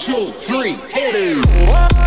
two, 0.00 0.26
three, 0.26 0.74
hit 0.92 1.14
it. 1.16 1.97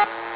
Bye. 0.00 0.30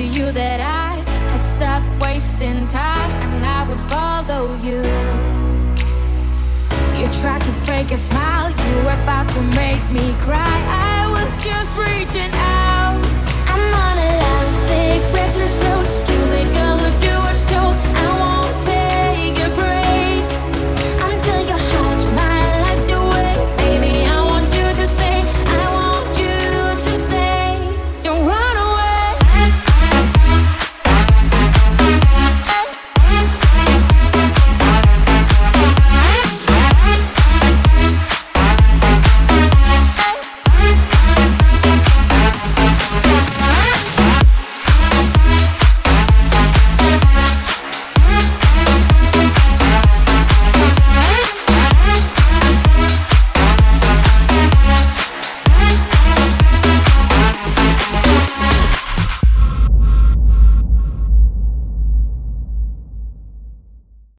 to 0.00 0.06
you 0.06 0.32
that 0.32 0.60
I 0.60 0.96
had 1.30 1.42
stopped 1.44 1.84
wasting 2.00 2.66
time 2.68 3.10
and 3.22 3.44
I 3.44 3.68
would 3.68 3.82
follow 3.92 4.42
you. 4.64 4.80
You 6.98 7.06
tried 7.20 7.42
to 7.42 7.52
fake 7.68 7.90
a 7.90 7.98
smile, 7.98 8.48
you 8.48 8.74
were 8.86 8.98
about 9.04 9.28
to 9.36 9.40
make 9.60 9.84
me 9.92 10.14
cry. 10.24 10.56
I 10.96 11.00
was 11.16 11.44
just 11.44 11.76
reaching 11.76 12.32